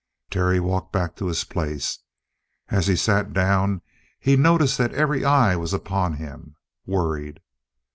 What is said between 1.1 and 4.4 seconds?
to his place. As he sat down, he